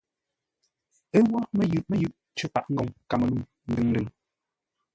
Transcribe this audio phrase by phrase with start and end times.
[1.17, 4.05] Ə́ wó mə́yʉʼ mə́yʉʼ cər paʼa ngoŋ Kamelûŋ, ndʉŋ-ndʉŋ.